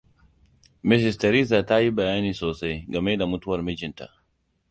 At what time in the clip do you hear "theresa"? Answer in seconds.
1.23-1.59